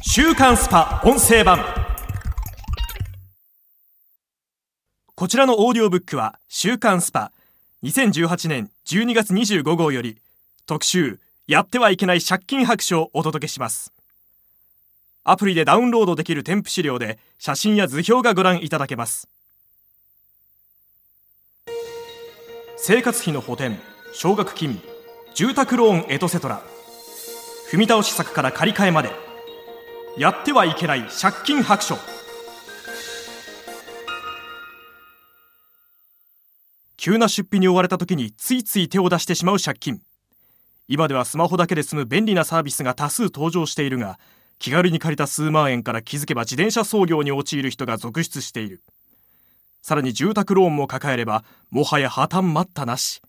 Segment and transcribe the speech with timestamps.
[0.00, 1.58] 週刊 SPA 音声版。
[5.14, 7.32] こちらのオーディオブックは週刊 SPA
[7.84, 10.18] 2018年12月25号より
[10.66, 13.92] 特集やってはいけない借金白書をお届けします。
[15.24, 19.28] アプリでダウンロードできる添付資料で写真や図表がご覧いただけます。
[22.76, 23.76] 生活費の補填
[24.12, 24.80] 奨学金
[25.34, 26.62] 住宅ローンエトセトラ
[27.70, 29.31] 踏み倒し策から借り換えまで。
[30.18, 31.96] やってはいけない借金白書。
[36.98, 40.02] 急な出費に追われた時についつい手を出してしまう借金。
[40.86, 44.18] 今ではスマホだけで済む便利なサービスが多数登場しているが
[44.58, 48.82] 気軽に借りた数万円から気づけば自転車操業に陥る人が続出している。
[49.80, 53.22] さらに住宅ローンも抱えればもはや破綻待ったなし。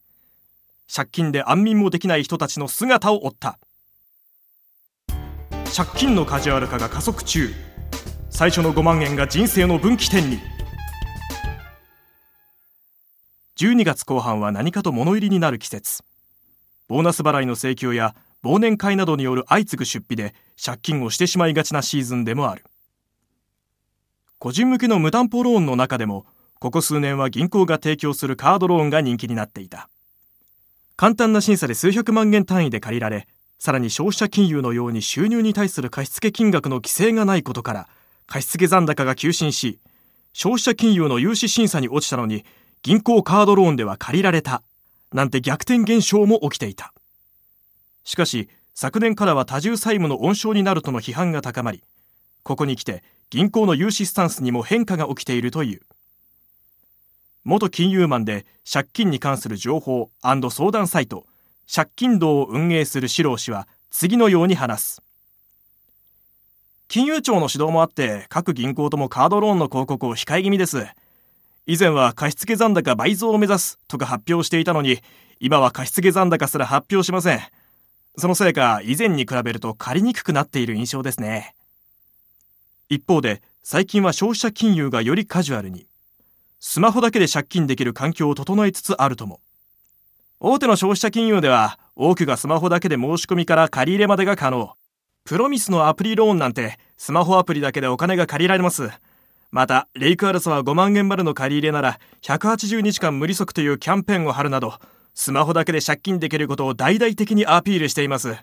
[0.93, 3.57] 借金で安眠もできない人たちの姿を追った。
[5.75, 7.49] 借金のカジュアル化が加速中。
[8.29, 10.37] 最初の5万円が人生の分岐点に。
[13.57, 16.03] 12月後半は何かと物入りになる季節。
[16.87, 22.63] ボーナス払いの請求や忘年会などによる相次ぐ出費で借金をしてしまいがちなシーズンでもある。
[24.37, 26.27] 個人向けの無担保ローンの中でも
[26.59, 29.89] ここ数年は銀行が提供するカードローンが人気になっていた。
[30.97, 33.27] 簡単な審査で数百万円単位で借りられ
[33.63, 37.87] さらに消費者金融のように収入に対する貸付金額の規制がないことから
[38.27, 39.79] 貸付残高が急進し
[40.33, 42.43] 消費者金融の融資審査に落ちたのに
[42.81, 44.63] 銀行カードローンでは借りられた
[45.13, 46.93] なんて逆転現象も起きていた。
[48.03, 51.85] しかし昨年からは多重債務の温床になるとの批判が高まり
[52.43, 55.79] ここに来て銀行の融資スタンスにも変化が起きているという。
[57.45, 61.25] 元金融マンで借金に関する情報相談サイト
[61.71, 65.01] 借金道を運営する四郎氏は次のように話す。
[66.87, 70.85] 金融庁の指導もあって各銀行ともカードローンの広告を控え気味です。
[71.65, 74.99] 以前は貸付残高倍増を目指すとか発表していたのに
[75.39, 77.41] 今は貸付残高すら発表しません。
[78.17, 81.55] そのせいか以前に比べると借りにくくなっている印象ですね。
[82.89, 85.87] 一方で最近は消費者金融がよりカジュアルに。
[86.59, 89.39] スマホだけで借金できる環境を整えつつあるとも。
[90.45, 94.73] 大手の消費者金融では多くがスマホだけで申し込みから借り入れまでが可能。
[95.23, 98.89] プロミスのアプリローンなんてスマホアプリだけでお金が借りられます。
[99.51, 104.73] またレイクアルスは5万円までの借り入れなら180日間無利息というキャンペーンを貼るなど
[105.13, 108.35] スマホだけで借金できることを大々的にアピールしています。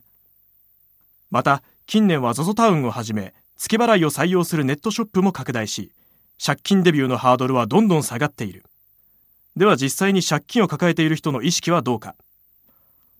[1.30, 5.92] また近年は ZOZO タウンをはじめ月払いを採用するネットショップも拡大し
[6.42, 8.64] 借金デビューのハードルはどんどん下がっている。
[9.60, 12.14] では実際に借金を抱えている人の意識はどうか。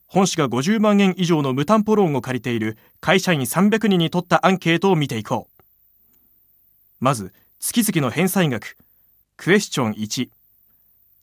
[0.07, 5.63] 本市が50万円以上の無担保ローンを借りている会社員300人に取ったアンケートを見ていこう。
[6.99, 8.79] まず月々の返済額。
[9.37, 10.31] クエスチョン1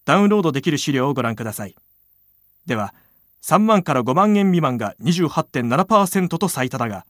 [0.05, 1.73] ダウンロードできる資料をご覧ください。
[2.67, 2.93] では
[3.41, 7.07] 3万から5万円未満が28.7%と最多だが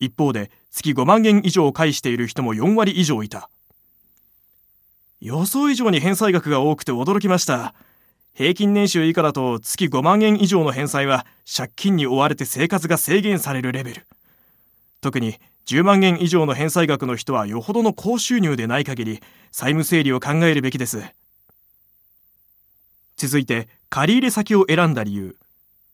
[0.00, 3.50] 一方で月5万円以上を返している人も4割以上いた。
[5.20, 7.74] 予想以上に返済額が多くて驚きました。
[8.34, 14.06] 平均年収以下だと月5万円以上の返済は借金に追われて生活が制限されるレベル。
[15.00, 21.02] 特に10万円以上の返済額の人はよほどの高収入でない限り債務整理を考えるべきです。
[23.16, 25.36] 続いて借入先を選んだ理由。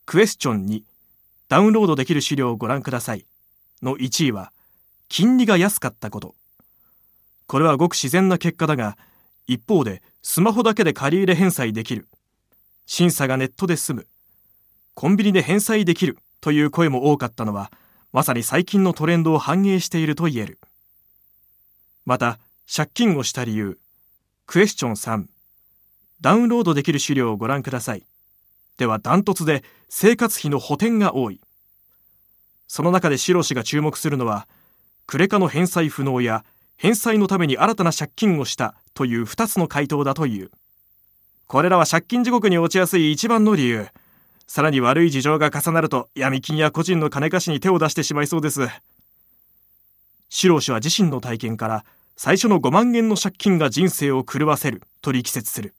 [0.05, 0.83] クエスチョン2
[1.49, 3.25] ダウンロードできる資料をご覧ください。
[3.83, 4.53] の1位は
[5.09, 6.35] 金利が安かったこと。
[7.47, 8.99] これはごく自然な結果だが
[9.47, 12.09] 一方でスマホだけで借り入れ返済できる。
[12.87, 14.07] 審査がネットで済む。
[14.95, 17.71] コンビニで返済できるという声も多かったのは
[18.13, 20.59] まさに最近のトレンドを反映していると言える。
[22.05, 22.39] また
[22.73, 23.79] 借金をした理由。
[24.47, 25.27] クエスチョン3
[26.21, 28.07] ダウンロードできる資料をご覧ください。
[28.79, 31.41] ではダントツで生活費の補填が多い。
[32.67, 34.49] その中でシロ氏が注目するのは
[35.07, 36.45] クレカの返済不能や
[36.77, 40.51] 返済のために新たな借金をしたという2つの回答だという。
[41.47, 43.89] これらは借金地獄に落ちやすい一番の理由。
[44.47, 48.69] さらに悪い事情が重なると闇金や個人の金貸しに手を出してしまいそうです。
[50.29, 51.85] 四郎氏は自身の体験から
[52.17, 55.75] 最初の5万円の借金が人生を狂わせると力説する。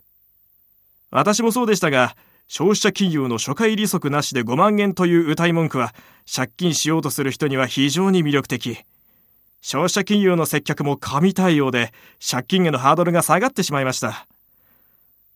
[1.11, 2.15] 私もそうでしたが
[2.47, 5.93] 消費者金融の初回利息なしで5万円という謳い文句は
[6.33, 8.79] 借金しようとする人には非常に魅力的。
[9.67, 11.91] 消費者金融の接客も神対応で
[12.23, 14.27] 借金へのハードルが下がってしまいました。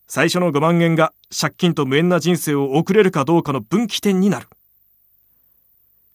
[0.08, 4.48] 最初の5万円が借金と無縁な人生を送れるかどうかの分岐点になる。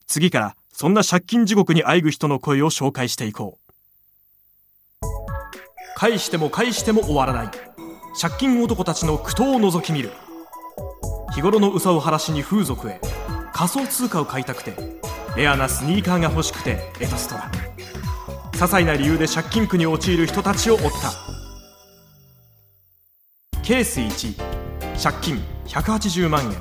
[0.06, 3.58] 次からそんな借金地獄にあえぐ人の声を紹介していこ
[5.02, 5.06] う。
[5.96, 7.50] 返しても返しても終わらない。
[8.20, 10.12] 借金男たちの苦闘を覗き見る。
[11.34, 13.00] 日頃のうさを晴らしに風俗へ。
[13.52, 14.76] 仮想通貨を買いたくて
[15.36, 17.63] レアなスニーカーが欲しくてエトストラ。
[18.54, 21.12] 些細な理由で借金苦に陥る人たちを追った。
[23.62, 24.36] ケース1
[25.02, 26.52] 借金180万円。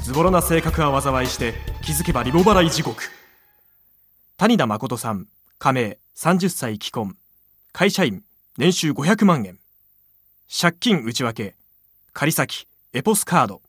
[0.00, 3.02] ズボラな性格は災いして気づけばリボ払い地獄。
[4.36, 5.26] 谷田誠さん
[5.58, 7.16] 加盟30歳既婚。
[7.72, 8.22] 会社員
[8.56, 9.58] 年収500万円。
[10.48, 11.56] 借金内訳。
[12.12, 13.60] 仮先エポスカード。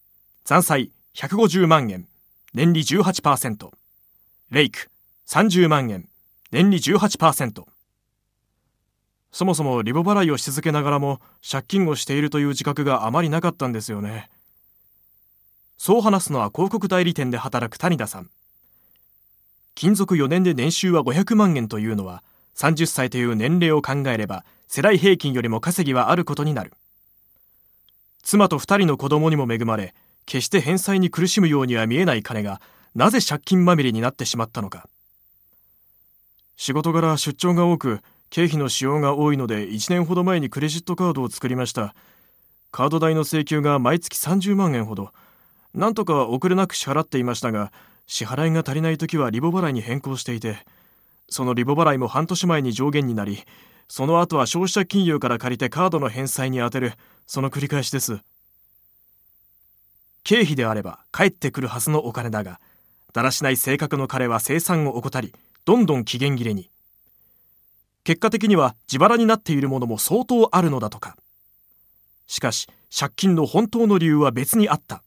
[0.45, 2.07] 残債150万円。
[2.54, 3.72] 年利18%
[4.52, 4.90] レイク
[5.28, 6.09] 30万円。
[6.51, 7.63] 年利18%
[9.31, 14.31] そもそもリボ払いをし続けながらも借金をしているという自覚があまりなかったんですよね。
[15.78, 18.31] そう話すのは広告代理店で働く谷田さん。
[19.75, 22.24] 勤続4年で年収は500万円というのは
[22.56, 26.74] 30歳という年齢を考えれば世代平均よりも稼ぎはあることになる。
[28.24, 29.94] 妻と2人の子供にも恵まれ
[30.25, 32.60] 決して返済に苦しむようには見えない金が
[32.95, 34.88] なぜ借金まみれになってしまったのか。
[36.60, 41.96] 仕事柄出張が多く経費の使用が多いので1年ほど前にクレジットカードを作りました。
[42.70, 45.14] カード代の請求が毎月30万円ほど。
[45.74, 47.72] なんとか遅れなく支払っていましたが
[48.08, 50.58] 支払いが足りない時はリボ払いに変更していて
[51.30, 53.42] そのリボ払いも半年前に上限になり
[53.88, 56.94] その後は消費者金融から借りてカードの返済に充てる
[57.26, 58.20] その繰り返しです。
[60.26, 62.60] 経費であれば返ってくるはずのお金だが
[63.14, 65.34] だらしない性格の彼は生産を怠り
[65.69, 66.68] どんどん期限切れに。
[68.04, 71.16] 結果的には自腹になっているものも相当あるのだとか。
[72.25, 75.04] しかし借金の本当の理由は別にあった。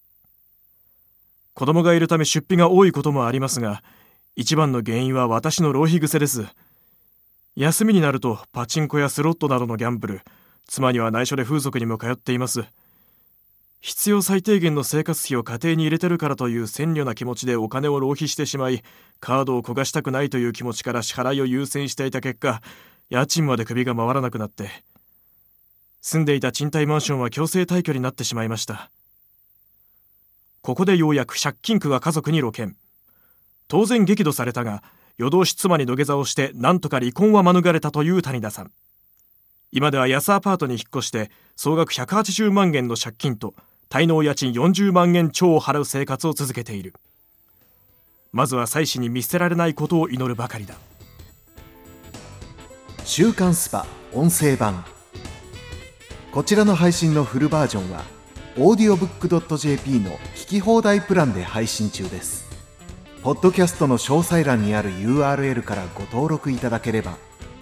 [1.54, 3.82] 子供がいるため出費が多いこともありますが
[4.36, 6.46] 一番の原因は私の浪費癖です。
[7.56, 10.20] 休みになるとパチンコやスロットなどのギャンブル
[10.68, 12.62] 妻には内緒で風俗にも通っています。
[13.82, 18.84] 必要最低限の生活費を家庭に入れてるからという鮮慮な気持ちでお金を浪費してしまい
[19.19, 22.62] カードを焦がしたくないという気持ちから支払いを優先していた結果
[23.11, 24.70] 家賃まで首が回らなくなって
[26.00, 28.90] 住んでいた賃貸マンションは強制退去になってしまいました。
[30.61, 32.76] ここでようやく借金苦が家族に露見。
[33.69, 34.82] 当然激怒されたが
[35.17, 38.73] 夜通し妻に土下座をして何とか離婚は免れたという谷田さん。
[39.70, 43.55] 今では安アパートに引っ越して総額180万円の借金と
[43.92, 46.94] 滞納家賃40万円超を払う生活を続けている。
[48.32, 50.76] まずは妻子に見捨てられないことを祈るばかりだ。
[53.04, 53.84] 週刊スパ
[54.14, 54.82] 音声版。
[56.32, 58.02] こちらの配信のフルバージョンは
[58.56, 62.46] audiobook.jp の聞き放題プランで配信中です。
[63.22, 67.18] ポッドキャストの詳細欄にある URL からご登録いただければ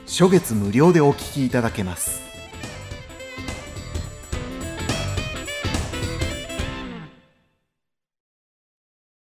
[0.07, 2.30] 初月無料でお聞きいただけます。